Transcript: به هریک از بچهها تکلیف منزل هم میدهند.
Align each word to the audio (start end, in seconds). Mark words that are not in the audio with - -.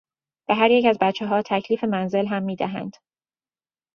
به 0.47 0.55
هریک 0.55 0.85
از 0.85 0.97
بچهها 1.01 1.41
تکلیف 1.45 1.83
منزل 1.83 2.25
هم 2.27 2.43
میدهند. 2.43 2.95